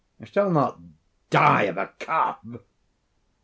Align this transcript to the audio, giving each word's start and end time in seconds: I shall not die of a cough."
I 0.19 0.25
shall 0.25 0.49
not 0.49 0.79
die 1.29 1.65
of 1.65 1.77
a 1.77 1.93
cough." 1.99 2.43